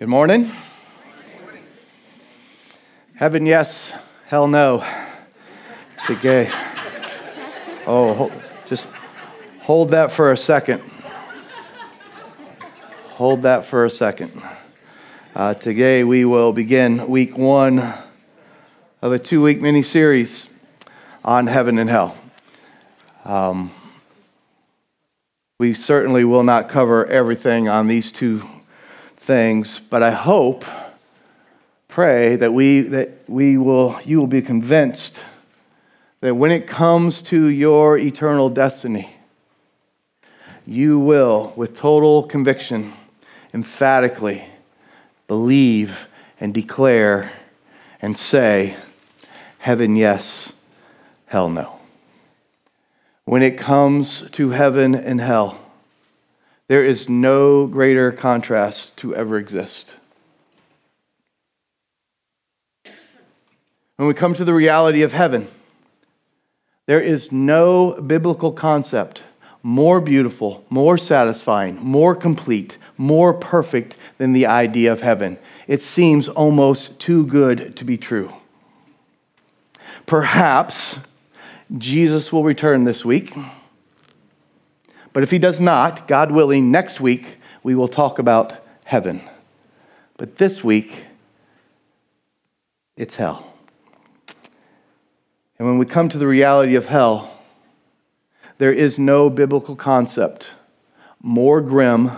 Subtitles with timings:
[0.00, 0.50] Good morning.
[3.16, 3.92] Heaven, yes.
[4.28, 4.82] Hell, no.
[6.08, 6.50] Okay.
[7.86, 8.32] Oh,
[8.66, 8.86] just
[9.60, 10.82] hold that for a second.
[13.10, 14.42] Hold that for a second.
[15.34, 17.80] Uh, today we will begin week one
[19.02, 20.48] of a two week mini series
[21.22, 22.16] on heaven and hell.
[23.26, 23.70] Um,
[25.58, 28.48] we certainly will not cover everything on these two
[29.20, 30.64] things, but I hope,
[31.88, 35.22] pray that we that we will you will be convinced
[36.20, 39.14] that when it comes to your eternal destiny,
[40.66, 42.92] you will, with total conviction,
[43.54, 44.44] emphatically
[45.28, 46.08] believe
[46.40, 47.32] and declare
[48.02, 48.76] and say,
[49.58, 50.52] Heaven, yes,
[51.26, 51.78] hell, no.
[53.24, 55.58] When it comes to heaven and hell,
[56.70, 59.96] there is no greater contrast to ever exist.
[63.96, 65.48] When we come to the reality of heaven,
[66.86, 69.24] there is no biblical concept
[69.64, 75.38] more beautiful, more satisfying, more complete, more perfect than the idea of heaven.
[75.66, 78.32] It seems almost too good to be true.
[80.06, 81.00] Perhaps
[81.78, 83.34] Jesus will return this week.
[85.12, 89.22] But if he does not, God willing, next week we will talk about heaven.
[90.16, 91.04] But this week,
[92.96, 93.46] it's hell.
[95.58, 97.30] And when we come to the reality of hell,
[98.58, 100.46] there is no biblical concept
[101.22, 102.10] more grim,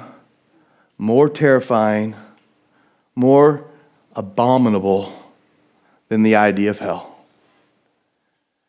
[0.96, 2.14] more terrifying,
[3.16, 3.64] more
[4.14, 5.12] abominable
[6.08, 7.16] than the idea of hell.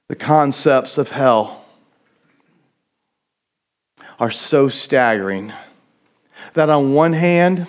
[0.08, 1.63] The concepts of hell
[4.24, 5.52] are so staggering
[6.54, 7.68] that, on one hand,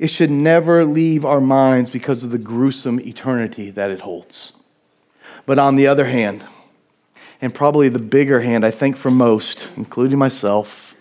[0.00, 4.50] it should never leave our minds because of the gruesome eternity that it holds.
[5.46, 6.44] But on the other hand,
[7.40, 10.96] and probably the bigger hand, I think, for most, including myself,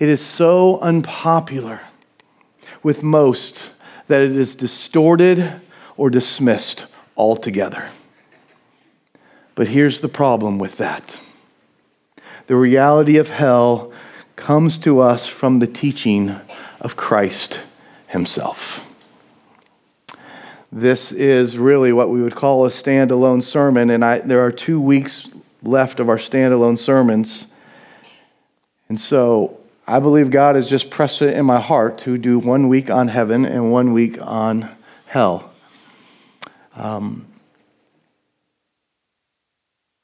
[0.00, 1.82] it is so unpopular
[2.82, 3.70] with most
[4.08, 5.60] that it is distorted
[5.96, 6.86] or dismissed
[7.16, 7.88] altogether.
[9.54, 11.14] But here's the problem with that
[12.50, 13.92] the reality of hell
[14.34, 16.34] comes to us from the teaching
[16.80, 17.60] of Christ
[18.08, 18.84] Himself.
[20.72, 24.80] This is really what we would call a standalone sermon, and I, there are two
[24.80, 25.28] weeks
[25.62, 27.46] left of our standalone sermons.
[28.88, 32.68] And so I believe God has just pressed it in my heart to do one
[32.68, 34.68] week on heaven and one week on
[35.06, 35.52] hell.
[36.74, 37.26] Um,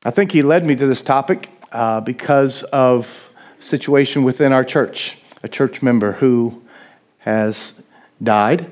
[0.04, 3.08] I think He led me to this topic uh, because of
[3.60, 6.62] situation within our church, a church member who
[7.18, 7.72] has
[8.22, 8.66] died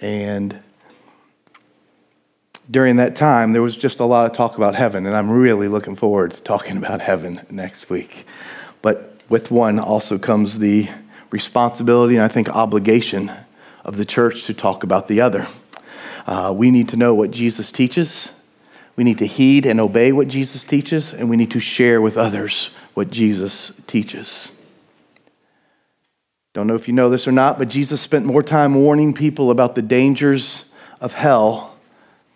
[0.00, 0.60] and
[2.70, 5.68] during that time, there was just a lot of talk about heaven, and I'm really
[5.68, 8.26] looking forward to talking about heaven next week.
[8.82, 10.88] But with one also comes the
[11.30, 13.32] responsibility and I think obligation
[13.84, 15.48] of the church to talk about the other.
[16.26, 18.30] Uh, we need to know what Jesus teaches.
[18.96, 22.16] We need to heed and obey what Jesus teaches, and we need to share with
[22.16, 24.52] others what Jesus teaches.
[26.52, 29.50] Don't know if you know this or not, but Jesus spent more time warning people
[29.50, 30.64] about the dangers
[31.00, 31.74] of hell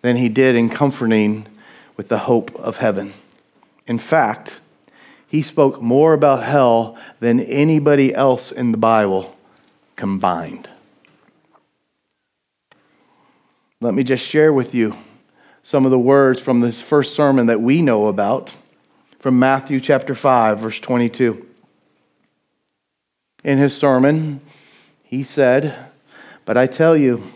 [0.01, 1.47] than he did in comforting
[1.95, 3.13] with the hope of heaven.
[3.87, 4.59] In fact,
[5.27, 9.35] he spoke more about hell than anybody else in the Bible
[9.95, 10.69] combined.
[13.79, 14.97] Let me just share with you
[15.69, 18.51] some of the words from this first sermon that we know about
[19.19, 21.45] from Matthew chapter 5, verse 22.
[23.43, 24.41] In his sermon,
[25.03, 25.77] he said,
[26.43, 27.31] But I tell you,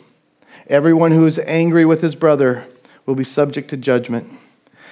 [0.66, 2.66] Everyone who is angry with his brother
[3.05, 4.27] will be subject to judgment.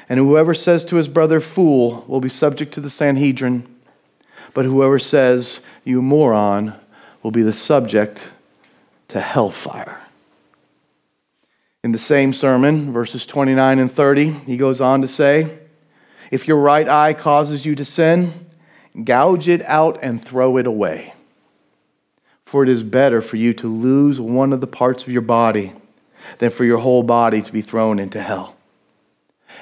[0.07, 3.65] And whoever says to his brother, fool, will be subject to the Sanhedrin.
[4.53, 6.75] But whoever says, you moron,
[7.23, 8.21] will be the subject
[9.07, 10.00] to hellfire.
[11.83, 15.57] In the same sermon, verses 29 and 30, he goes on to say,
[16.29, 18.45] If your right eye causes you to sin,
[19.03, 21.15] gouge it out and throw it away.
[22.45, 25.73] For it is better for you to lose one of the parts of your body
[26.37, 28.55] than for your whole body to be thrown into hell.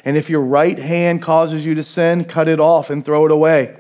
[0.04, 3.32] And if your right hand causes you to sin, cut it off and throw it
[3.32, 3.78] away.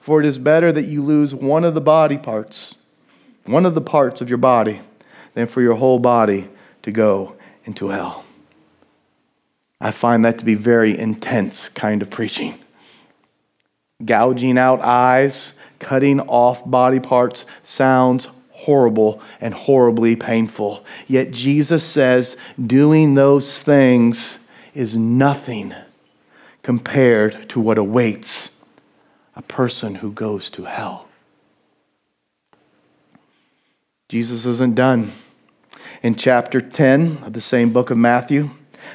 [0.00, 2.74] For it is better that you lose one of the body parts,
[3.44, 4.80] one of the parts of your body,
[5.34, 6.48] than for your whole body
[6.82, 7.35] to go
[7.66, 8.24] into hell.
[9.80, 12.58] I find that to be very intense kind of preaching.
[14.04, 20.84] Gouging out eyes, cutting off body parts sounds horrible and horribly painful.
[21.06, 24.38] Yet Jesus says doing those things
[24.74, 25.74] is nothing
[26.62, 28.50] compared to what awaits
[29.34, 31.06] a person who goes to hell.
[34.08, 35.12] Jesus isn't done.
[36.02, 38.50] In chapter 10 of the same book of Matthew,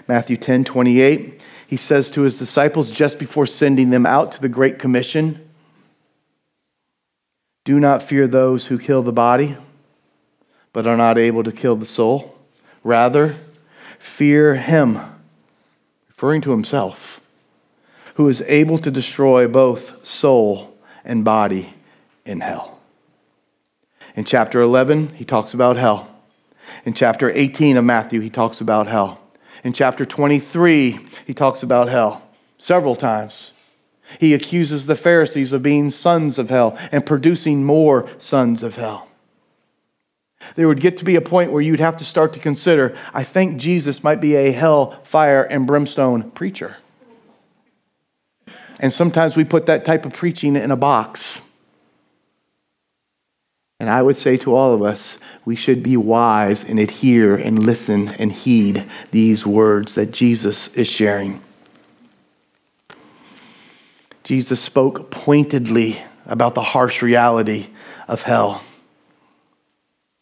[0.08, 4.50] Matthew 10 28, he says to his disciples just before sending them out to the
[4.50, 5.50] Great Commission
[7.66, 9.58] Do not fear those who kill the body,
[10.74, 12.38] but are not able to kill the soul.
[12.84, 13.38] Rather,
[14.00, 15.00] fear him,
[16.08, 17.22] referring to himself,
[18.16, 20.76] who is able to destroy both soul
[21.06, 21.74] and body
[22.26, 22.80] in hell.
[24.16, 26.11] In chapter 11, he talks about hell.
[26.86, 29.20] In chapter 18 of Matthew, he talks about hell.
[29.64, 32.24] In chapter 23, he talks about hell
[32.58, 33.52] several times.
[34.20, 39.08] He accuses the Pharisees of being sons of hell and producing more sons of hell.
[40.56, 43.24] There would get to be a point where you'd have to start to consider I
[43.24, 46.78] think Jesus might be a hell, fire, and brimstone preacher.
[48.80, 51.40] And sometimes we put that type of preaching in a box.
[53.82, 57.66] And I would say to all of us, we should be wise and adhere and
[57.66, 61.42] listen and heed these words that Jesus is sharing.
[64.24, 67.70] Jesus spoke pointedly about the harsh reality
[68.08, 68.62] of hell.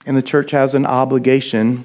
[0.06, 1.84] And the church has an obligation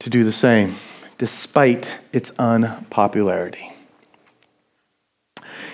[0.00, 0.76] to do the same,
[1.16, 3.72] despite its unpopularity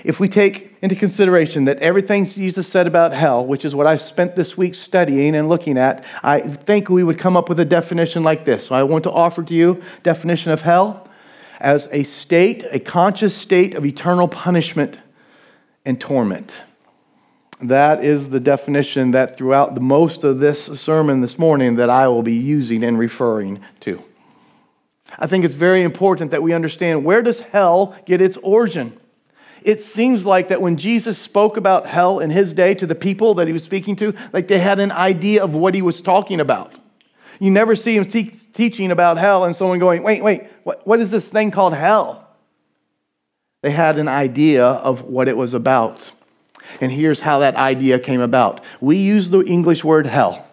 [0.04, 3.96] if we take into consideration that everything Jesus said about hell, which is what I
[3.96, 7.64] spent this week studying and looking at, I think we would come up with a
[7.64, 8.66] definition like this.
[8.66, 11.08] So I want to offer to you definition of hell
[11.60, 14.98] as a state, a conscious state of eternal punishment
[15.84, 16.54] and torment.
[17.60, 22.06] That is the definition that throughout the most of this sermon this morning that I
[22.06, 24.00] will be using and referring to.
[25.18, 28.96] I think it's very important that we understand where does hell get its origin?
[29.62, 33.34] It seems like that when Jesus spoke about hell in his day to the people
[33.34, 36.40] that he was speaking to, like they had an idea of what he was talking
[36.40, 36.74] about.
[37.40, 41.00] You never see him te- teaching about hell and someone going, wait, wait, what, what
[41.00, 42.26] is this thing called hell?
[43.62, 46.10] They had an idea of what it was about.
[46.80, 48.62] And here's how that idea came about.
[48.80, 50.46] We use the English word hell,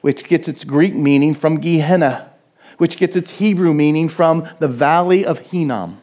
[0.00, 2.30] which gets its Greek meaning from Gehenna,
[2.78, 6.00] which gets its Hebrew meaning from the valley of Hinnom.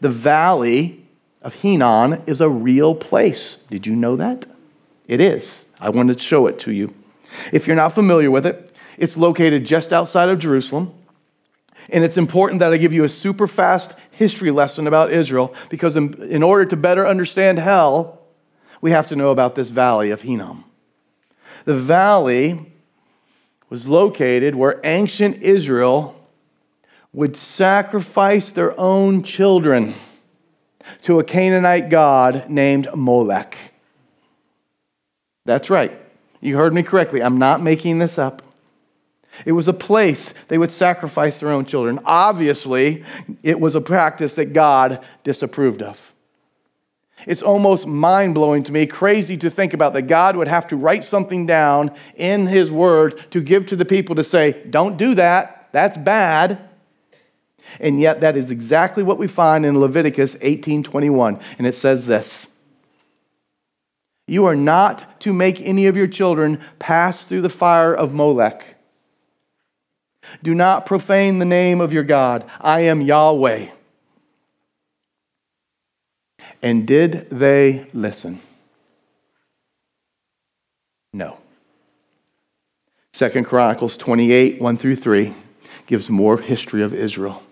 [0.00, 1.04] The valley
[1.42, 3.56] of Hinnom is a real place.
[3.70, 4.46] Did you know that?
[5.06, 5.64] It is.
[5.80, 6.94] I wanted to show it to you.
[7.52, 10.92] If you're not familiar with it, it's located just outside of Jerusalem.
[11.90, 15.94] And it's important that I give you a super fast history lesson about Israel because,
[15.94, 18.22] in, in order to better understand hell,
[18.80, 20.64] we have to know about this valley of Hinnom.
[21.64, 22.72] The valley
[23.68, 26.15] was located where ancient Israel
[27.16, 29.94] would sacrifice their own children
[31.00, 33.56] to a Canaanite god named Molech.
[35.46, 35.98] That's right.
[36.42, 37.22] You heard me correctly.
[37.22, 38.42] I'm not making this up.
[39.46, 42.00] It was a place they would sacrifice their own children.
[42.04, 43.02] Obviously,
[43.42, 45.98] it was a practice that God disapproved of.
[47.26, 50.76] It's almost mind blowing to me, crazy to think about that God would have to
[50.76, 55.14] write something down in His Word to give to the people to say, don't do
[55.14, 56.65] that, that's bad.
[57.80, 62.46] And yet that is exactly what we find in Leviticus 18:21, and it says this:
[64.26, 68.76] You are not to make any of your children pass through the fire of Molech.
[70.42, 72.44] Do not profane the name of your God.
[72.60, 73.68] I am Yahweh.
[76.62, 78.40] And did they listen?
[81.12, 81.38] No.
[83.12, 85.34] Second Chronicles 28, 1 through 3
[85.86, 87.42] gives more history of Israel.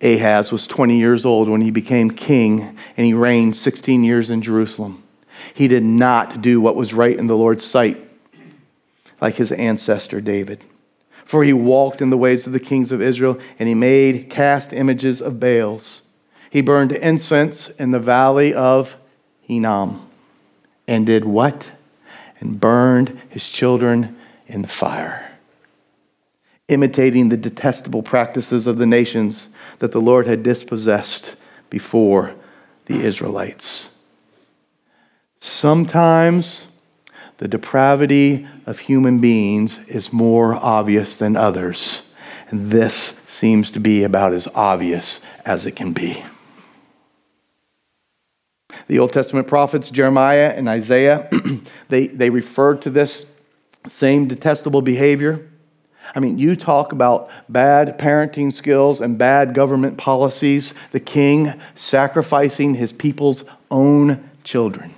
[0.00, 4.42] Ahaz was 20 years old when he became king and he reigned 16 years in
[4.42, 5.02] Jerusalem.
[5.54, 8.04] He did not do what was right in the Lord's sight
[9.20, 10.62] like his ancestor David.
[11.24, 14.72] For he walked in the ways of the kings of Israel and he made cast
[14.72, 16.02] images of Baals.
[16.50, 18.96] He burned incense in the valley of
[19.42, 20.08] Hinnom
[20.86, 21.70] and did what?
[22.40, 25.27] And burned his children in the fire,
[26.68, 29.48] imitating the detestable practices of the nations
[29.78, 31.34] that the Lord had dispossessed
[31.70, 32.34] before
[32.86, 33.90] the Israelites.
[35.40, 36.66] Sometimes
[37.38, 42.02] the depravity of human beings is more obvious than others,
[42.50, 46.22] and this seems to be about as obvious as it can be.
[48.88, 51.28] The Old Testament prophets, Jeremiah and Isaiah,
[51.88, 53.26] they, they referred to this
[53.88, 55.47] same detestable behavior.
[56.14, 62.74] I mean, you talk about bad parenting skills and bad government policies, the king sacrificing
[62.74, 64.94] his people's own children.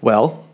[0.00, 0.46] Well,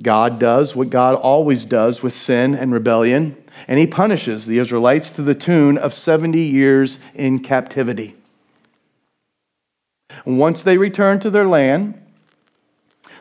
[0.00, 3.36] God does what God always does with sin and rebellion,
[3.66, 8.14] and he punishes the Israelites to the tune of 70 years in captivity.
[10.24, 12.00] Once they return to their land,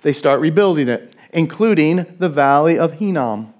[0.03, 3.53] they start rebuilding it, including the valley of Hinnom,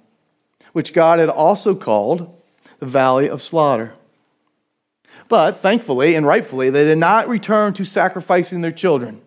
[0.78, 2.40] which God had also called
[2.78, 3.96] the valley of slaughter.
[5.28, 9.20] But thankfully and rightfully, they did not return to sacrificing their children.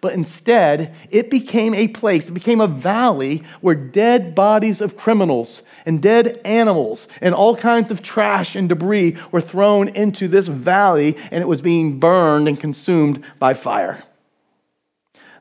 [0.00, 5.62] But instead, it became a place, it became a valley where dead bodies of criminals
[5.86, 11.16] and dead animals and all kinds of trash and debris were thrown into this valley
[11.30, 14.02] and it was being burned and consumed by fire.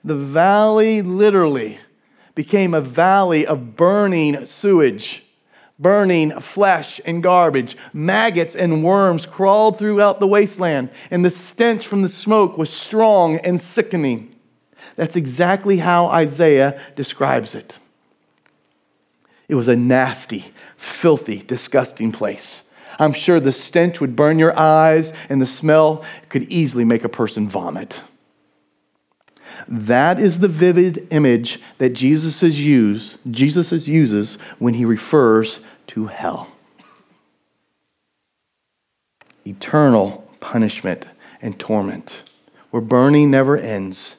[0.03, 1.79] The valley literally
[2.35, 5.23] became a valley of burning sewage,
[5.79, 7.77] burning flesh and garbage.
[7.93, 13.37] Maggots and worms crawled throughout the wasteland, and the stench from the smoke was strong
[13.37, 14.35] and sickening.
[14.95, 17.77] That's exactly how Isaiah describes it.
[19.47, 20.45] It was a nasty,
[20.77, 22.63] filthy, disgusting place.
[22.99, 27.09] I'm sure the stench would burn your eyes, and the smell could easily make a
[27.09, 28.01] person vomit.
[29.67, 36.50] That is the vivid image that Jesus use, Jesus uses when he refers to hell.
[39.46, 41.05] Eternal punishment
[41.41, 42.24] and torment,
[42.72, 44.15] where burning never ends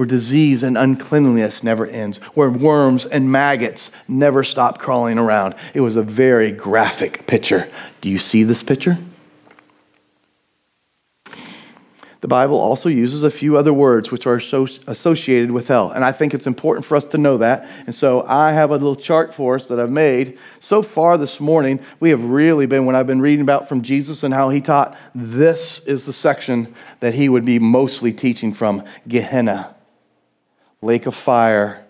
[0.00, 5.54] where disease and uncleanliness never ends, where worms and maggots never stop crawling around.
[5.74, 7.70] It was a very graphic picture.
[8.00, 8.96] Do you see this picture?
[12.20, 15.90] The Bible also uses a few other words which are associated with hell.
[15.90, 17.66] And I think it's important for us to know that.
[17.86, 20.38] And so I have a little chart for us that I've made.
[20.60, 24.22] So far this morning, we have really been, when I've been reading about from Jesus
[24.22, 28.84] and how he taught, this is the section that he would be mostly teaching from
[29.08, 29.74] Gehenna
[30.82, 31.84] lake of fire,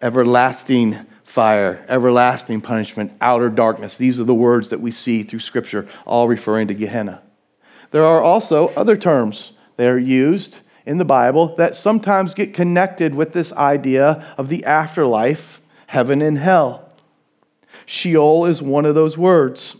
[0.00, 3.96] everlasting fire, everlasting punishment, outer darkness.
[3.96, 7.22] These are the words that we see through Scripture, all referring to Gehenna.
[7.90, 13.14] There are also other terms that are used in the Bible that sometimes get connected
[13.14, 16.88] with this idea of the afterlife, heaven and hell.
[17.86, 19.76] Sheol is one of those words.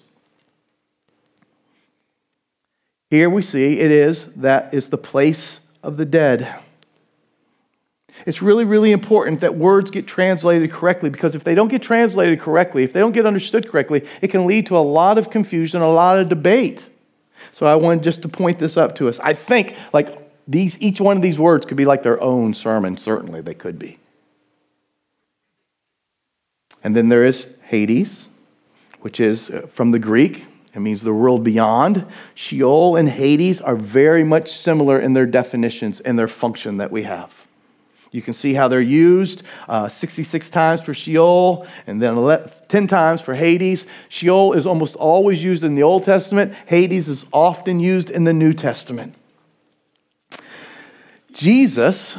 [3.10, 6.60] Here we see it is that is the place of the dead.
[8.26, 12.40] It's really, really important that words get translated correctly because if they don't get translated
[12.40, 15.80] correctly, if they don't get understood correctly, it can lead to a lot of confusion,
[15.80, 16.84] a lot of debate.
[17.52, 19.18] So I wanted just to point this up to us.
[19.20, 20.18] I think like
[20.48, 22.96] these, each one of these words could be like their own sermon.
[22.96, 23.98] Certainly, they could be.
[26.82, 28.28] And then there is Hades,
[29.00, 30.46] which is uh, from the Greek.
[30.74, 32.06] It means the world beyond.
[32.34, 37.02] Sheol and Hades are very much similar in their definitions and their function that we
[37.02, 37.46] have.
[38.12, 42.16] You can see how they're used uh, 66 times for Sheol and then
[42.70, 43.84] 10 times for Hades.
[44.08, 48.32] Sheol is almost always used in the Old Testament, Hades is often used in the
[48.32, 49.14] New Testament.
[51.32, 52.16] Jesus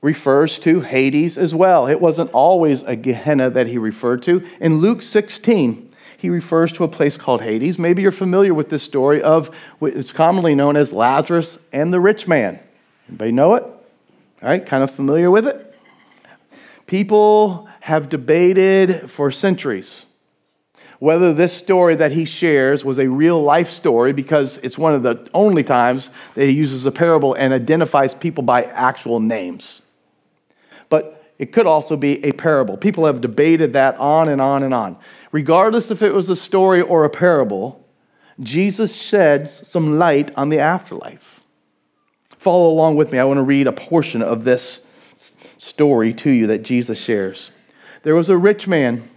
[0.00, 1.86] refers to Hades as well.
[1.86, 4.46] It wasn't always a Gehenna that he referred to.
[4.60, 7.78] In Luke 16, he refers to a place called Hades.
[7.78, 12.00] Maybe you're familiar with this story of what is commonly known as Lazarus and the
[12.00, 12.60] rich man.
[13.08, 13.62] Anybody know it?
[13.62, 15.74] All right, kind of familiar with it?
[16.86, 20.06] People have debated for centuries
[21.02, 25.02] whether this story that he shares was a real life story because it's one of
[25.02, 29.82] the only times that he uses a parable and identifies people by actual names.
[30.90, 32.76] But it could also be a parable.
[32.76, 34.96] People have debated that on and on and on.
[35.32, 37.84] Regardless if it was a story or a parable,
[38.38, 41.40] Jesus sheds some light on the afterlife
[42.42, 43.18] follow along with me.
[43.18, 44.84] I want to read a portion of this
[45.58, 47.52] story to you that Jesus shares.
[48.02, 49.08] There was a rich man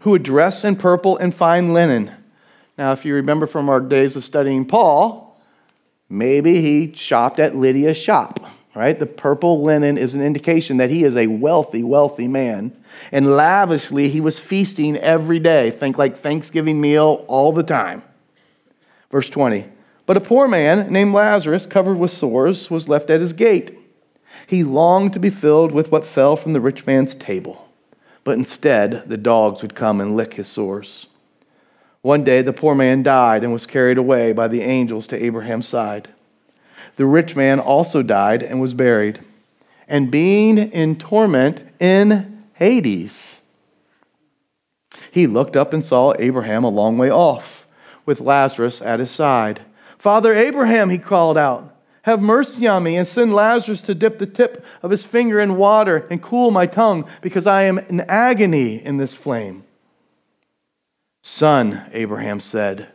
[0.00, 2.10] who would dress in purple and fine linen.
[2.76, 5.40] Now, if you remember from our days of studying Paul,
[6.08, 8.40] maybe he shopped at Lydia's shop,
[8.74, 8.98] right?
[8.98, 12.76] The purple linen is an indication that he is a wealthy, wealthy man.
[13.12, 15.70] And lavishly, he was feasting every day.
[15.70, 18.02] Think like Thanksgiving meal all the time.
[19.10, 19.66] Verse 20.
[20.06, 23.78] But a poor man named Lazarus, covered with sores, was left at his gate.
[24.46, 27.68] He longed to be filled with what fell from the rich man's table,
[28.24, 31.06] but instead the dogs would come and lick his sores.
[32.02, 35.68] One day the poor man died and was carried away by the angels to Abraham's
[35.68, 36.08] side.
[36.96, 39.20] the rich man also died and was buried,
[39.88, 43.40] and being in torment in Hades,
[45.10, 47.66] he looked up and saw Abraham a long way off,
[48.06, 49.60] with Lazarus at his side.
[49.98, 54.26] Father Abraham, he called out, have mercy on me and send Lazarus to dip the
[54.26, 58.84] tip of his finger in water and cool my tongue, because I am in agony
[58.84, 59.64] in this flame.
[61.22, 62.88] Son, Abraham said,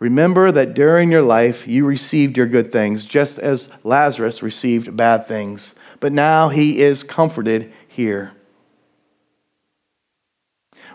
[0.00, 5.28] Remember that during your life you received your good things, just as Lazarus received bad
[5.28, 5.76] things.
[6.00, 8.32] But now he is comforted here,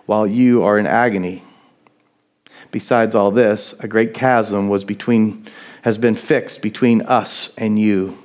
[0.07, 1.41] while you are in agony.
[2.71, 5.47] Besides all this, a great chasm was between,
[5.85, 8.17] has been fixed between us and you,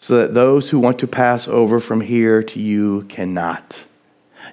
[0.00, 3.84] so that those who want to pass over from here to you cannot.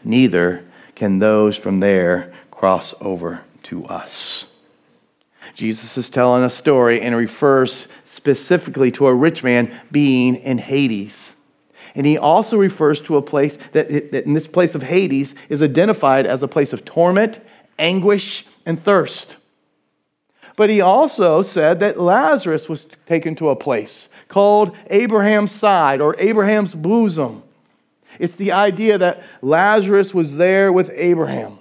[0.04, 0.64] Neither
[0.94, 4.46] can those from there cross over to us.
[5.56, 11.34] Jesus is telling a story and refers specifically to a rich man being in Hades.
[11.96, 15.64] And he also refers to a place that, that in this place of Hades is
[15.64, 17.40] identified as a place of torment,
[17.80, 19.38] anguish, and thirst.
[20.58, 26.20] But he also said that Lazarus was taken to a place called Abraham's side or
[26.20, 27.44] Abraham's bosom.
[28.20, 31.60] It's the idea that Lazarus was there with Abraham.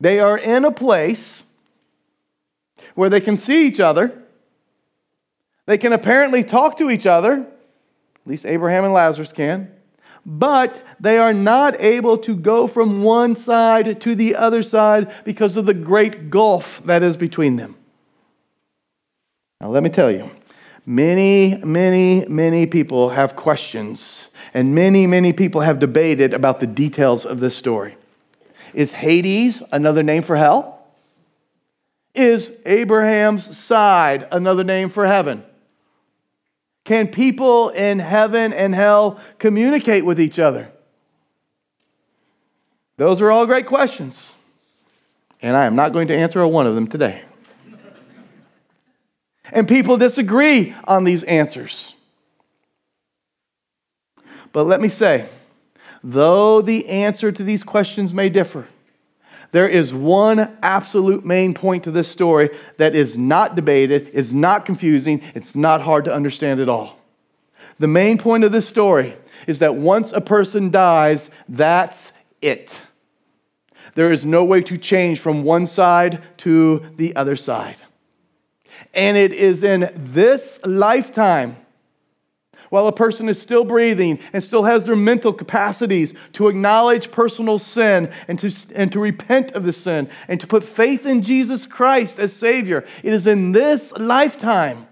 [0.00, 1.42] They are in a place
[2.94, 4.22] where they can see each other.
[5.66, 9.70] They can apparently talk to each other, at least Abraham and Lazarus can,
[10.30, 15.56] but they are not able to go from one side to the other side because
[15.56, 17.74] of the great gulf that is between them.
[19.58, 20.30] Now, let me tell you,
[20.84, 27.24] many, many, many people have questions, and many, many people have debated about the details
[27.24, 27.96] of this story.
[28.74, 30.86] Is Hades another name for hell?
[32.14, 35.42] Is Abraham's side another name for heaven?
[36.88, 40.70] Can people in heaven and hell communicate with each other?
[42.96, 44.32] Those are all great questions.
[45.42, 47.24] And I am not going to answer a one of them today.
[49.52, 51.94] and people disagree on these answers.
[54.54, 55.28] But let me say,
[56.02, 58.66] Though the answer to these questions may differ,
[59.50, 64.66] there is one absolute main point to this story that is not debated, is not
[64.66, 66.98] confusing, it's not hard to understand at all.
[67.78, 71.96] The main point of this story is that once a person dies, that's
[72.42, 72.78] it.
[73.94, 77.76] There is no way to change from one side to the other side.
[78.94, 81.56] And it is in this lifetime
[82.70, 87.58] while a person is still breathing and still has their mental capacities to acknowledge personal
[87.58, 91.66] sin and to, and to repent of the sin and to put faith in Jesus
[91.66, 92.86] Christ as Savior.
[93.02, 94.86] It is in this lifetime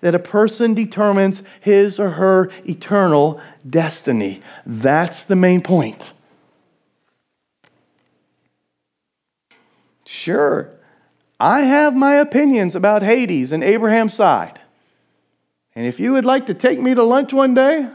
[0.00, 4.42] that a person determines his or her eternal destiny.
[4.66, 6.12] That's the main point.
[10.04, 10.68] Sure,
[11.40, 14.60] I have my opinions about Hades and Abraham's side.
[15.74, 17.88] And if you would like to take me to lunch one day,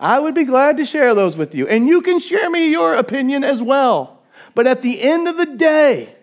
[0.00, 1.66] I would be glad to share those with you.
[1.66, 4.22] And you can share me your opinion as well.
[4.54, 6.14] But at the end of the day,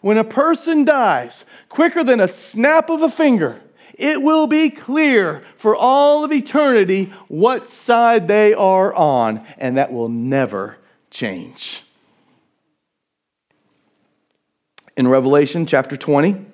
[0.00, 3.60] when a person dies quicker than a snap of a finger,
[3.94, 9.92] it will be clear for all of eternity what side they are on, and that
[9.92, 10.76] will never
[11.10, 11.82] change.
[14.96, 16.44] In Revelation chapter 20,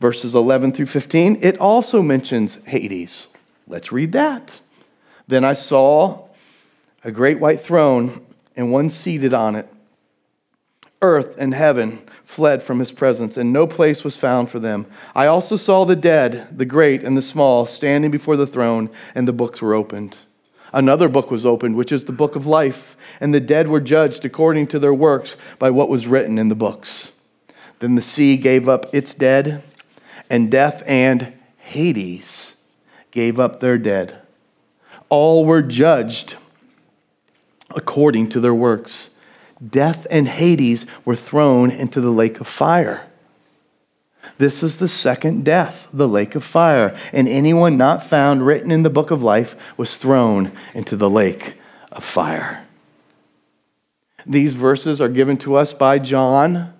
[0.00, 3.28] verses 11 through 15, it also mentions Hades.
[3.66, 4.60] Let's read that.
[5.28, 6.28] Then I saw
[7.02, 8.24] a great white throne
[8.56, 9.68] and one seated on it.
[11.02, 14.86] Earth and heaven fled from his presence, and no place was found for them.
[15.14, 19.28] I also saw the dead, the great and the small, standing before the throne, and
[19.28, 20.16] the books were opened.
[20.72, 24.24] Another book was opened, which is the book of life, and the dead were judged
[24.24, 27.12] according to their works by what was written in the books.
[27.78, 29.62] Then the sea gave up its dead
[30.28, 32.54] and death and Hades
[33.10, 34.20] gave up their dead.
[35.08, 36.36] All were judged
[37.70, 39.10] according to their works.
[39.66, 43.06] Death and Hades were thrown into the lake of fire.
[44.38, 46.98] This is the second death, the lake of fire.
[47.12, 51.54] And anyone not found written in the book of life was thrown into the lake
[51.90, 52.64] of fire.
[54.26, 56.74] These verses are given to us by John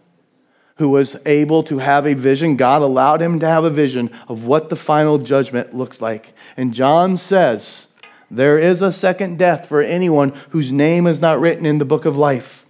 [0.77, 2.57] who was able to have a vision.
[2.57, 6.35] God allowed him to have a vision of what the final judgment looks like.
[6.57, 7.87] And John says,
[8.31, 12.05] There is a second death for anyone whose name is not written in the book
[12.05, 12.67] of life.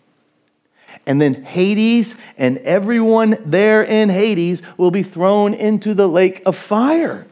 [1.04, 6.56] And then Hades and everyone there in Hades will be thrown into the lake of
[6.56, 7.26] fire.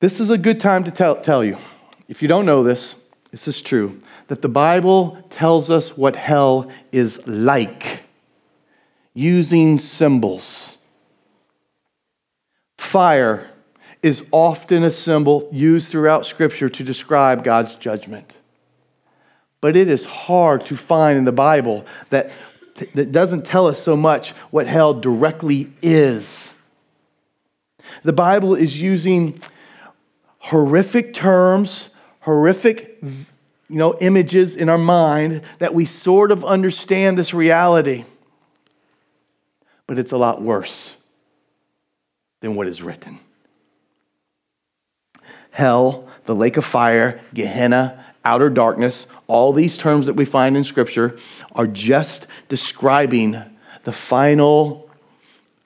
[0.00, 1.58] This is a good time to tell, tell you,
[2.08, 2.94] if you don't know this,
[3.30, 8.04] this is true, that the Bible tells us what hell is like
[9.12, 10.76] using symbols.
[12.78, 13.50] Fire
[14.04, 18.32] is often a symbol used throughout Scripture to describe God's judgment.
[19.60, 22.30] But it is hard to find in the Bible that,
[22.94, 26.50] that doesn't tell us so much what hell directly is.
[28.04, 29.40] The Bible is using
[30.38, 31.88] horrific terms,
[32.20, 33.02] horrific
[33.70, 38.04] you know, images in our mind that we sort of understand this reality.
[39.86, 40.96] But it's a lot worse
[42.40, 43.20] than what is written.
[45.52, 50.64] Hell, the lake of fire, Gehenna, outer darkness, all these terms that we find in
[50.64, 51.18] Scripture
[51.52, 53.40] are just describing
[53.84, 54.90] the final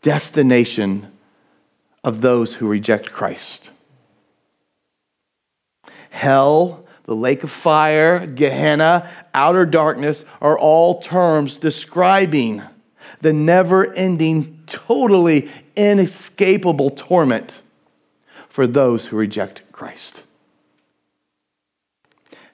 [0.03, 1.11] destination
[2.03, 3.71] of those who reject Christ.
[6.11, 12.63] Hell, the lake of fire, Gehenna, outer darkness are all terms describing
[13.21, 17.63] the never ending, totally inescapable torment
[18.49, 20.23] for those who reject Christ.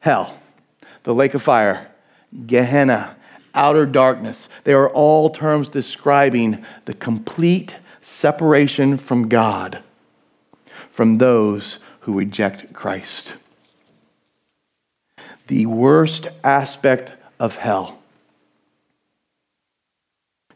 [0.01, 0.37] Hell,
[1.05, 1.89] the lake of fire,
[2.47, 3.17] Gehenna,
[3.55, 9.83] outer darkness, they are all terms describing the complete separation from God
[10.91, 13.37] from those who reject Christ
[15.51, 17.99] the worst aspect of hell.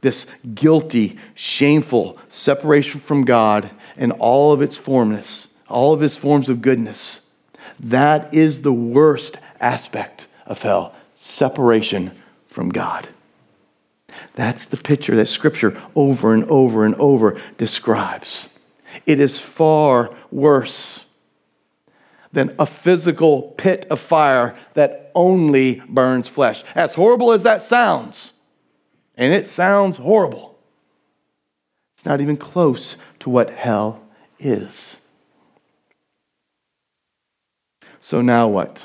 [0.02, 6.48] This guilty, shameful separation from God and all of its formness, all of its forms
[6.48, 7.22] of goodness.
[7.80, 12.12] That is the worst aspect of hell separation
[12.46, 13.08] from God.
[14.36, 18.48] That's the picture that Scripture over and over and over describes.
[19.06, 21.03] It is far worse
[22.34, 26.64] than a physical pit of fire that only burns flesh.
[26.74, 28.32] As horrible as that sounds,
[29.16, 30.58] and it sounds horrible,
[31.96, 34.02] it's not even close to what hell
[34.38, 34.96] is.
[38.00, 38.84] So now what?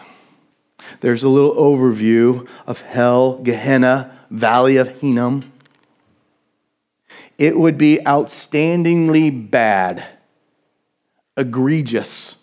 [1.02, 5.52] There's a little overview of hell, Gehenna, Valley of Hinnom.
[7.38, 10.06] It would be outstandingly bad,
[11.36, 12.36] egregious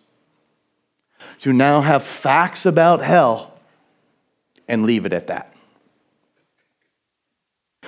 [1.46, 3.52] to now have facts about hell
[4.66, 5.54] and leave it at that.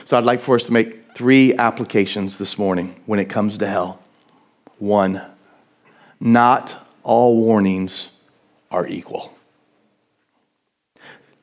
[0.05, 3.67] So I'd like for us to make three applications this morning when it comes to
[3.67, 3.99] hell.
[4.79, 5.21] One,
[6.21, 8.11] not all warnings
[8.71, 9.35] are equal.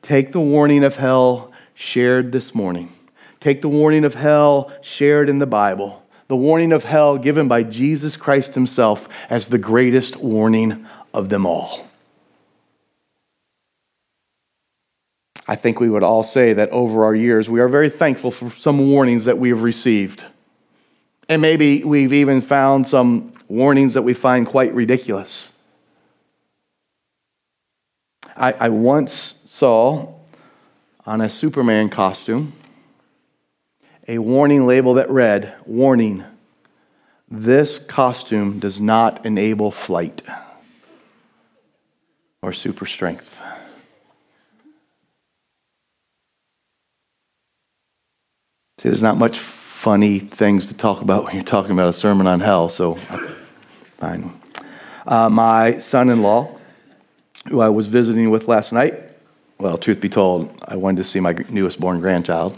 [0.01, 2.93] Take the warning of hell shared this morning.
[3.41, 6.01] Take the warning of hell shared in the Bible.
[6.29, 11.45] The warning of hell given by Jesus Christ himself as the greatest warning of them
[11.45, 11.85] all.
[15.47, 18.49] I think we would all say that over our years, we are very thankful for
[18.49, 20.25] some warnings that we have received.
[21.29, 25.51] And maybe we've even found some warnings that we find quite ridiculous.
[28.35, 30.13] I, I once saw
[31.05, 32.53] on a Superman costume
[34.07, 36.23] a warning label that read, Warning,
[37.29, 40.21] this costume does not enable flight
[42.41, 43.41] or super strength.
[48.85, 52.27] See, there's not much funny things to talk about when you're talking about a sermon
[52.27, 52.99] on hell, so
[53.97, 54.39] fine.
[55.07, 56.55] Uh, my son in law,
[57.49, 58.93] who I was visiting with last night,
[59.57, 62.55] well, truth be told, I wanted to see my newest born grandchild.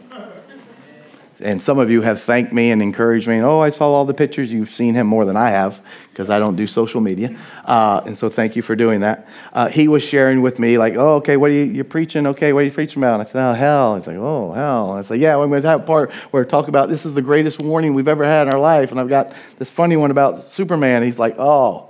[1.39, 3.39] And some of you have thanked me and encouraged me.
[3.41, 4.51] oh, I saw all the pictures.
[4.51, 7.37] You've seen him more than I have because I don't do social media.
[7.63, 9.27] Uh, and so thank you for doing that.
[9.53, 12.25] Uh, he was sharing with me, like, oh, okay, what are you you're preaching?
[12.25, 13.19] Okay, what are you preaching about?
[13.19, 13.95] And I said, oh, hell.
[13.97, 14.91] He's like, oh, hell.
[14.91, 17.05] And I said, yeah, we're going to have a part where we talk about this
[17.05, 18.89] is the greatest warning we've ever had in our life.
[18.89, 21.03] And I've got this funny one about Superman.
[21.03, 21.89] He's like, oh,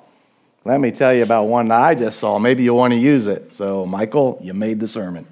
[0.65, 2.38] let me tell you about one that I just saw.
[2.38, 3.53] Maybe you'll want to use it.
[3.53, 5.25] So, Michael, you made the sermon.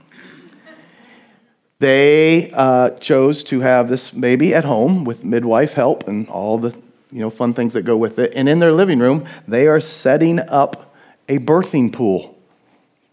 [1.80, 6.76] They uh, chose to have this baby at home with midwife help and all the
[7.12, 8.34] you know fun things that go with it.
[8.36, 10.96] And in their living room, they are setting up
[11.28, 12.38] a birthing pool.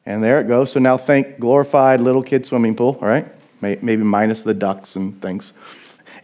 [0.06, 0.72] And there it goes.
[0.72, 3.28] So now think glorified little kid swimming pool, all right?
[3.60, 5.52] Maybe minus the ducks and things.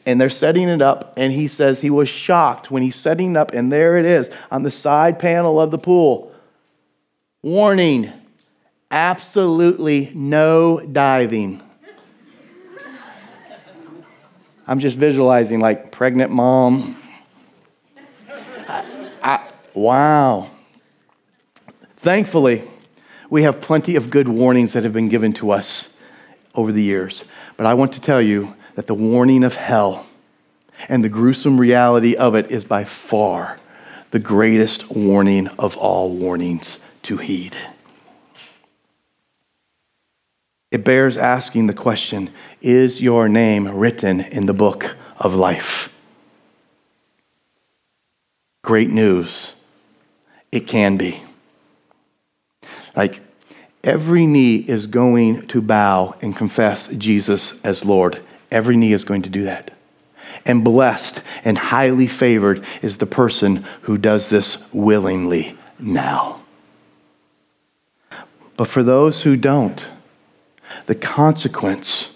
[0.06, 3.52] And they're setting it up, and he says he was shocked when he's setting up,
[3.52, 6.32] and there it is on the side panel of the pool.
[7.42, 8.12] Warning
[8.90, 11.62] absolutely no diving.
[14.68, 17.02] I'm just visualizing like pregnant mom.
[18.68, 20.50] I, I, wow.
[21.96, 22.68] Thankfully,
[23.30, 25.88] we have plenty of good warnings that have been given to us
[26.54, 27.24] over the years.
[27.56, 30.04] But I want to tell you that the warning of hell
[30.90, 33.58] and the gruesome reality of it is by far
[34.10, 37.56] the greatest warning of all warnings to heed.
[40.70, 45.92] It bears asking the question Is your name written in the book of life?
[48.62, 49.54] Great news.
[50.52, 51.22] It can be.
[52.94, 53.20] Like,
[53.84, 58.20] every knee is going to bow and confess Jesus as Lord.
[58.50, 59.70] Every knee is going to do that.
[60.44, 66.40] And blessed and highly favored is the person who does this willingly now.
[68.56, 69.82] But for those who don't,
[70.88, 72.08] the consequence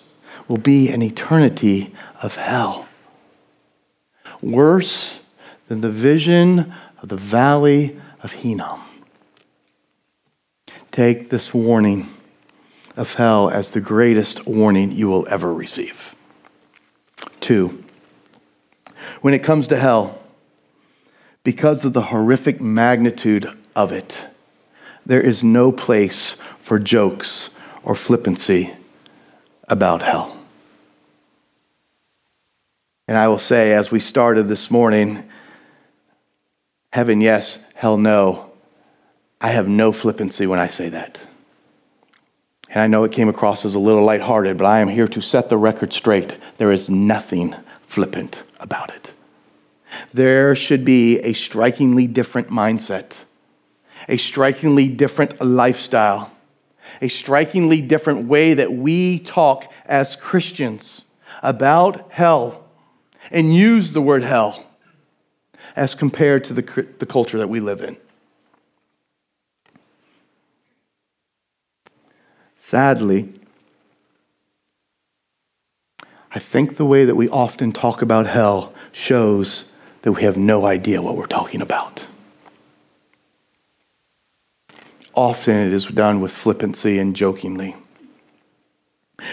[0.49, 2.89] will be an eternity of hell.
[4.41, 5.21] Worse
[5.69, 8.81] than the vision of the valley of Hinnom.
[10.91, 12.09] Take this warning
[12.97, 16.15] of hell as the greatest warning you will ever receive.
[17.41, 17.85] Two,
[19.21, 20.19] when it comes to hell,
[21.45, 24.17] because of the horrific magnitude of it,
[25.05, 27.51] there is no place for jokes
[27.85, 28.73] or flippancy
[29.69, 30.37] about hell.
[33.09, 35.29] And I will say, as we started this morning,
[36.93, 38.53] heaven yes, hell no.
[39.41, 41.21] I have no flippancy when I say that.
[42.69, 45.21] And I know it came across as a little lighthearted, but I am here to
[45.21, 46.39] set the record straight.
[46.59, 47.55] There is nothing
[47.87, 49.13] flippant about it.
[50.15, 53.13] There should be a strikingly different mindset,
[54.09, 56.31] a strikingly different lifestyle
[57.01, 61.05] a strikingly different way that we talk as Christians
[61.43, 62.65] about hell
[63.31, 64.65] and use the word hell
[65.77, 67.97] as compared to the, the culture that we live in.
[72.69, 73.33] Sadly,
[76.31, 79.65] I think the way that we often talk about hell shows
[80.03, 82.07] that we have no idea what we're talking about.
[85.15, 87.77] Often it is done with flippancy and jokingly.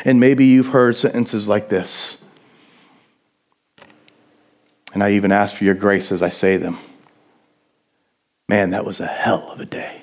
[0.06, 2.18] And maybe you've heard sentences like this.
[4.94, 6.80] And I even ask for your grace as I say them.
[8.48, 10.02] Man, that was a hell of a day.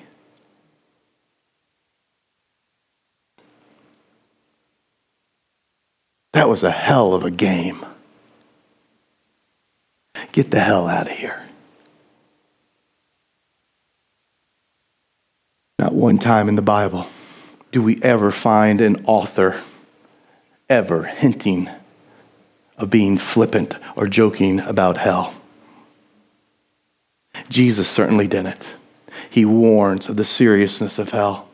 [6.33, 7.85] That was a hell of a game.
[10.31, 11.46] Get the hell out of here.
[15.79, 17.07] Not one time in the Bible
[17.71, 19.61] do we ever find an author
[20.69, 21.69] ever hinting
[22.77, 25.33] of being flippant or joking about hell.
[27.49, 28.75] Jesus certainly didn't.
[29.29, 31.47] He warns of the seriousness of hell.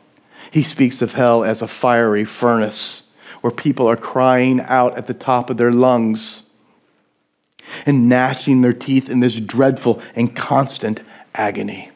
[0.50, 3.02] He speaks of hell as a fiery furnace
[3.40, 6.42] where people are crying out at the top of their lungs
[7.86, 11.00] and gnashing their teeth in this dreadful and constant
[11.34, 11.90] agony.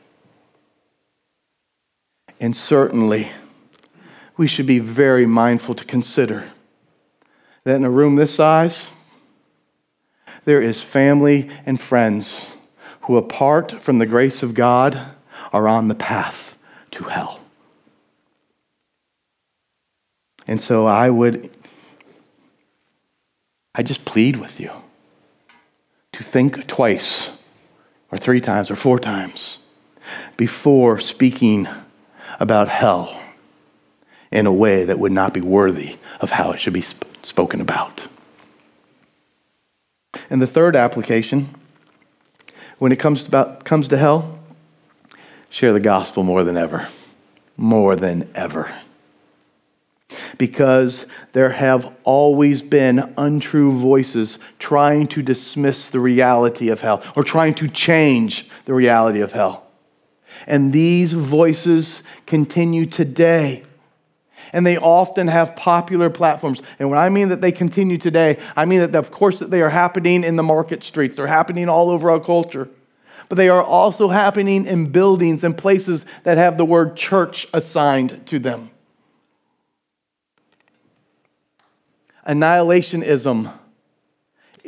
[2.40, 3.32] And certainly,
[4.36, 6.50] we should be very mindful to consider
[7.64, 8.88] that in a room this size,
[10.44, 12.48] there is family and friends
[13.02, 14.98] who, apart from the grace of God,
[15.52, 16.56] are on the path
[16.92, 17.40] to hell.
[20.46, 21.50] And so I would,
[23.74, 24.70] I just plead with you
[26.12, 27.30] to think twice
[28.10, 29.58] or three times or four times
[30.36, 31.68] before speaking
[32.38, 33.20] about hell
[34.30, 37.60] in a way that would not be worthy of how it should be sp- spoken
[37.60, 38.06] about.
[40.30, 41.54] And the third application,
[42.78, 44.38] when it comes to, about, comes to hell,
[45.50, 46.88] share the gospel more than ever.
[47.56, 48.72] More than ever.
[50.36, 57.24] Because there have always been untrue voices trying to dismiss the reality of hell or
[57.24, 59.67] trying to change the reality of hell.
[60.46, 63.64] And these voices continue today.
[64.52, 66.62] And they often have popular platforms.
[66.78, 69.60] And when I mean that they continue today, I mean that, of course, that they
[69.60, 71.16] are happening in the market streets.
[71.16, 72.68] They're happening all over our culture.
[73.28, 78.26] But they are also happening in buildings and places that have the word church assigned
[78.26, 78.70] to them.
[82.26, 83.52] Annihilationism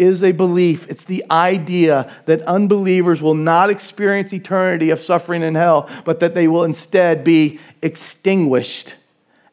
[0.01, 0.89] is a belief.
[0.89, 6.35] It's the idea that unbelievers will not experience eternity of suffering in hell, but that
[6.35, 8.95] they will instead be extinguished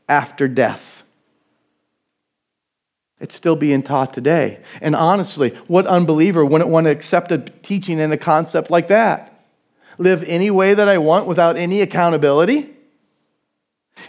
[0.07, 1.03] after death.
[3.19, 4.59] It's still being taught today.
[4.79, 9.43] And honestly, what unbeliever wouldn't want to accept a teaching and a concept like that?
[9.97, 12.69] Live any way that I want without any accountability?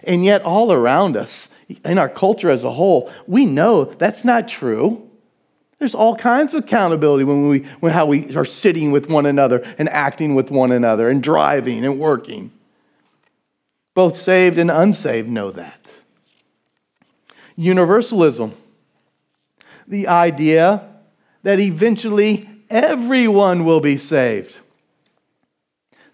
[0.04, 1.48] And yet, all around us,
[1.84, 5.07] in our culture as a whole, we know that's not true.
[5.78, 9.58] There's all kinds of accountability when we, when how we are sitting with one another
[9.78, 12.50] and acting with one another and driving and working.
[13.94, 15.86] Both saved and unsaved know that.
[17.56, 18.54] Universalism
[19.88, 20.86] the idea
[21.42, 24.58] that eventually everyone will be saved.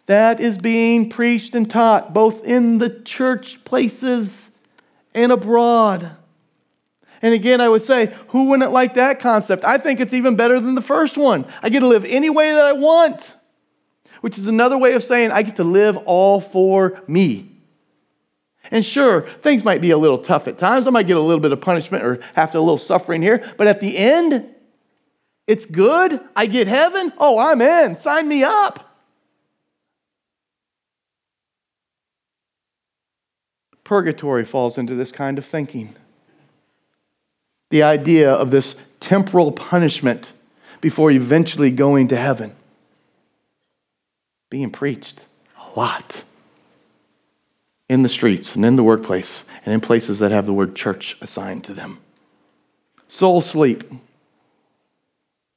[0.06, 4.32] That is being preached and taught both in the church places
[5.14, 6.12] and abroad.
[7.24, 9.64] And again, I would say, who wouldn't like that concept?
[9.64, 11.46] I think it's even better than the first one.
[11.62, 13.32] I get to live any way that I want,
[14.20, 17.50] which is another way of saying I get to live all for me.
[18.70, 20.86] And sure, things might be a little tough at times.
[20.86, 23.50] I might get a little bit of punishment or have to a little suffering here.
[23.56, 24.44] But at the end,
[25.46, 26.20] it's good.
[26.36, 27.10] I get heaven.
[27.16, 27.98] Oh, I'm in.
[28.00, 28.98] Sign me up.
[33.82, 35.96] Purgatory falls into this kind of thinking.
[37.74, 40.32] The idea of this temporal punishment
[40.80, 42.54] before eventually going to heaven.
[44.48, 45.24] Being preached
[45.58, 46.22] a lot
[47.88, 51.16] in the streets and in the workplace and in places that have the word church
[51.20, 51.98] assigned to them.
[53.08, 53.82] Soul sleep.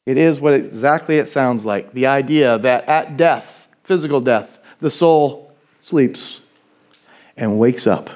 [0.07, 4.89] It is what exactly it sounds like the idea that at death, physical death, the
[4.89, 6.39] soul sleeps
[7.35, 8.09] and wakes up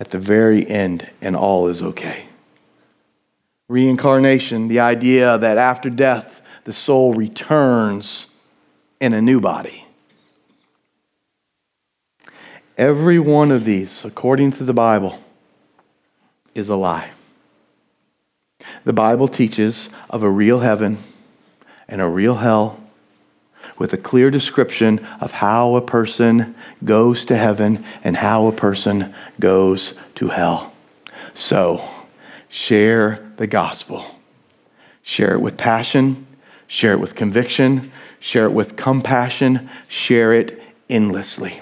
[0.00, 2.26] at the very end and all is okay.
[3.68, 8.26] Reincarnation, the idea that after death, the soul returns
[9.00, 9.86] in a new body.
[12.76, 15.18] Every one of these, according to the Bible,
[16.54, 17.10] is a lie.
[18.84, 21.02] The Bible teaches of a real heaven
[21.88, 22.83] and a real hell
[23.78, 29.14] with a clear description of how a person goes to heaven and how a person
[29.40, 30.72] goes to hell.
[31.34, 31.88] So,
[32.48, 34.04] share the gospel.
[35.02, 36.26] Share it with passion,
[36.66, 41.60] share it with conviction, share it with compassion, share it endlessly.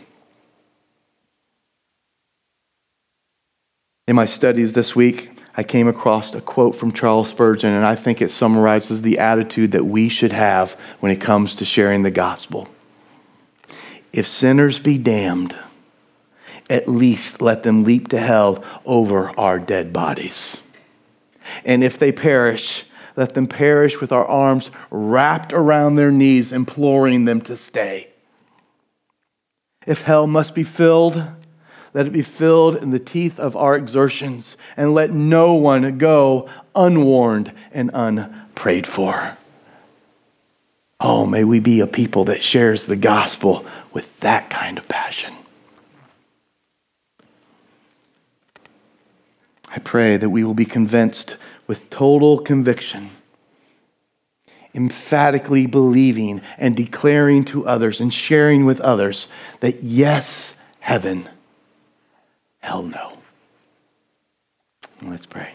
[4.07, 7.95] In my studies this week, I came across a quote from Charles Spurgeon, and I
[7.95, 12.11] think it summarizes the attitude that we should have when it comes to sharing the
[12.11, 12.69] gospel.
[14.13, 15.55] If sinners be damned,
[16.71, 20.61] at least let them leap to hell over our dead bodies.
[21.65, 22.85] And if they perish,
[23.17, 28.09] let them perish with our arms wrapped around their knees, imploring them to stay.
[29.87, 31.27] If hell must be filled,
[31.95, 36.49] let it be filled in the teeth of our exertions, and let no one go
[36.75, 39.37] unwarned and unprayed for.
[41.01, 45.35] Oh, may we be a people that shares the gospel with that kind of passion.
[49.69, 53.11] I pray that we will be convinced with total conviction,
[54.75, 59.29] emphatically believing and declaring to others and sharing with others
[59.61, 61.29] that yes, heaven
[62.63, 63.19] Hell no.
[65.03, 65.53] Let's pray.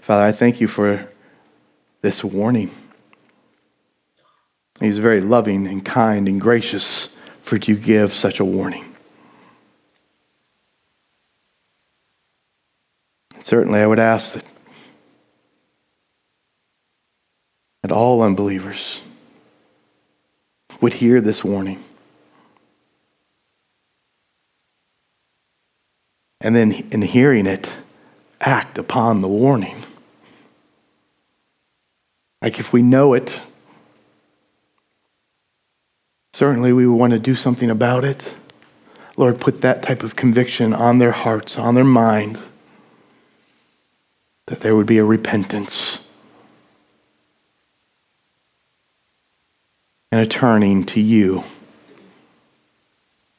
[0.00, 1.06] Father, I thank you for
[2.00, 2.70] this warning.
[4.80, 8.94] He's very loving and kind and gracious for you give such a warning.
[13.34, 14.44] And certainly, I would ask that
[17.88, 19.00] and all unbelievers
[20.82, 21.82] would hear this warning.
[26.42, 27.72] And then, in hearing it,
[28.42, 29.84] act upon the warning.
[32.42, 33.40] Like if we know it,
[36.34, 38.36] certainly we would want to do something about it.
[39.16, 42.38] Lord, put that type of conviction on their hearts, on their mind,
[44.44, 46.00] that there would be a repentance
[50.10, 51.44] and a turning to you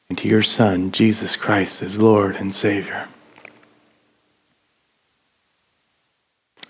[0.08, 3.08] and to your Son, Jesus Christ, as Lord and Savior.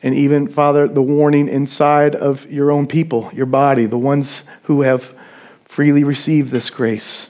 [0.03, 4.83] And even, Father, the warning inside of your own people, your body, the ones who
[4.83, 5.15] have
[5.65, 7.29] freely received this grace.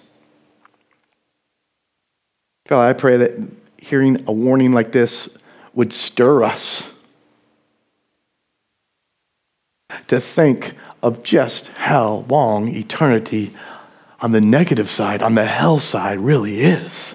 [2.68, 3.32] God, I pray that
[3.76, 5.28] hearing a warning like this
[5.74, 6.88] would stir us
[10.08, 13.54] to think of just how long eternity
[14.20, 17.14] on the negative side, on the hell side, really is.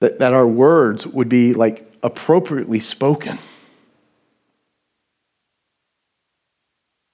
[0.00, 3.38] That, that our words would be like appropriately spoken.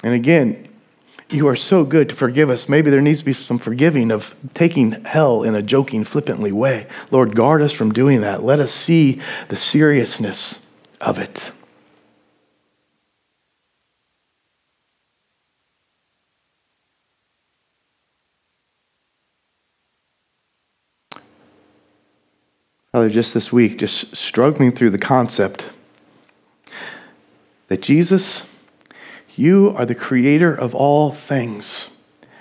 [0.02, 0.68] And again,
[1.28, 2.68] you are so good to forgive us.
[2.68, 6.86] Maybe there needs to be some forgiving of taking hell in a joking, flippantly way.
[7.10, 8.44] Lord, guard us from doing that.
[8.44, 10.60] Let us see the seriousness
[11.00, 11.50] of it.
[22.92, 25.68] Father, just this week, just struggling through the concept
[27.68, 28.42] that Jesus,
[29.36, 31.88] you are the creator of all things.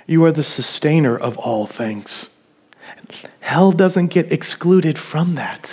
[0.08, 2.30] You are the sustainer of all things.
[3.41, 5.70] Hell doesn't get excluded from that.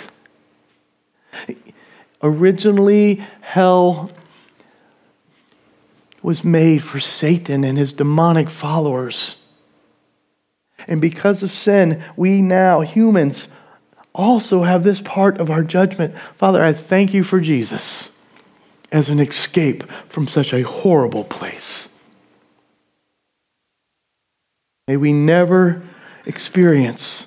[2.21, 4.11] Originally, hell
[6.21, 9.37] was made for Satan and his demonic followers.
[10.87, 13.47] And because of sin, we now, humans,
[14.13, 16.15] also have this part of our judgment.
[16.35, 18.09] Father, I thank you for Jesus
[18.93, 21.89] as an escape from such a horrible place.
[24.87, 25.81] May we never
[26.25, 27.25] experience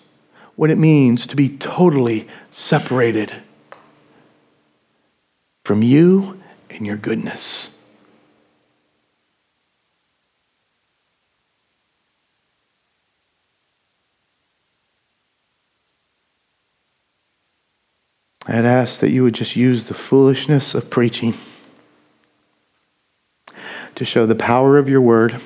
[0.55, 3.35] what it means to be totally separated
[5.65, 6.41] from you
[6.71, 7.71] and your goodness.
[18.49, 21.35] I'd ask that you would just use the foolishness of preaching
[23.97, 25.41] to show the power of your word,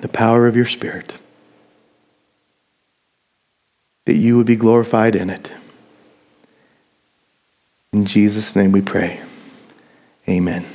[0.00, 1.18] the power of your spirit,
[4.04, 5.52] that you would be glorified in it.
[7.92, 9.20] In Jesus' name we pray.
[10.28, 10.66] Amen.